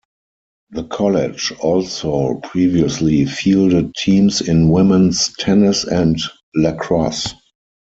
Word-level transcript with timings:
The 0.71 0.85
college 0.85 1.53
also 1.59 2.39
previously 2.41 3.25
fielded 3.25 3.93
teams 3.93 4.41
in 4.41 4.69
women's 4.71 5.31
tennis 5.37 5.83
and 5.83 6.19
lacrosse. 6.55 7.35